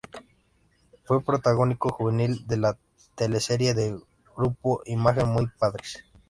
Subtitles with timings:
[1.03, 2.75] Fue protagónico juvenil de la
[3.13, 3.99] teleserie de
[4.35, 6.03] Grupo Imagen "¡Muy padres!